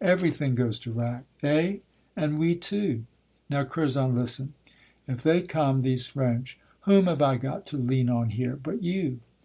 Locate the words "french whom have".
6.08-7.22